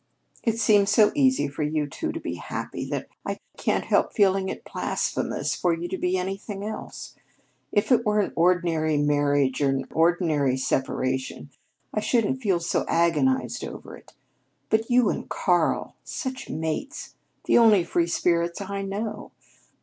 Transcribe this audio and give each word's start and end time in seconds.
It 0.41 0.57
seems 0.59 0.89
so 0.89 1.11
easy 1.13 1.47
for 1.47 1.61
you 1.61 1.85
two 1.87 2.11
to 2.11 2.19
be 2.19 2.33
happy 2.33 2.85
that 2.85 3.07
I 3.23 3.37
can't 3.55 3.83
help 3.83 4.13
feeling 4.15 4.49
it 4.49 4.63
blasphemous 4.65 5.53
for 5.53 5.75
you 5.75 5.87
to 5.89 5.97
be 5.99 6.17
anything 6.17 6.65
else. 6.65 7.13
If 7.71 7.91
it 7.91 8.03
were 8.03 8.19
an 8.19 8.33
ordinary 8.35 8.97
marriage 8.97 9.61
or 9.61 9.69
an 9.69 9.85
ordinary 9.91 10.57
separation, 10.57 11.51
I 11.93 11.99
shouldn't 11.99 12.41
feel 12.41 12.59
so 12.59 12.83
agonized 12.87 13.63
over 13.63 13.95
it. 13.95 14.13
But 14.71 14.89
you 14.89 15.11
and 15.11 15.29
Karl 15.29 15.95
such 16.03 16.49
mates 16.49 17.13
the 17.45 17.59
only 17.59 17.83
free 17.83 18.07
spirits 18.07 18.59
I 18.59 18.81
know! 18.81 19.29